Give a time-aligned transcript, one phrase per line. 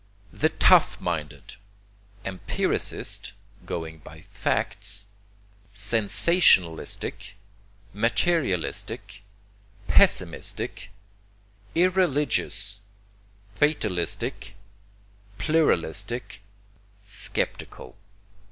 [0.33, 1.57] THE TOUGH MINDED
[2.25, 3.33] Empiricist
[3.67, 5.05] (going by 'facts'),
[5.75, 7.33] Sensationalistic,
[7.93, 9.21] Materialistic,
[9.87, 10.89] Pessimistic,
[11.75, 12.79] Irreligious,
[13.53, 14.55] Fatalistic,
[15.37, 16.41] Pluralistic,
[17.03, 17.95] Sceptical.